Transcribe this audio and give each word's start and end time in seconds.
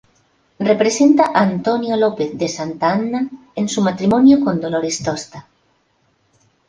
Representa 0.69 1.23
a 1.27 1.41
Antonio 1.51 1.95
López 1.95 2.35
de 2.35 2.47
Santa 2.47 2.91
Anna 2.91 3.29
en 3.55 3.69
su 3.69 3.83
matrimonio 3.83 4.43
con 4.43 4.59
Dolores 4.59 5.03
Tosta. 5.03 5.47